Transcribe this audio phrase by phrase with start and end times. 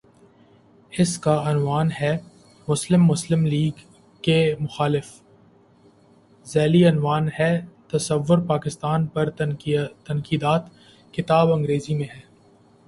[0.91, 3.83] اس کا عنوان ہے:"مسلم مسلم لیگ
[4.23, 5.11] کے مخالف"
[6.45, 9.29] ذیلی عنوان ہے:"تصورپاکستان پر
[10.05, 10.63] تنقیدات"
[11.13, 12.21] کتاب انگریزی میں ہے۔